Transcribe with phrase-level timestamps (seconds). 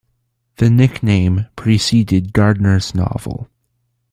[0.55, 3.47] The nickname preceded Gardner's novel.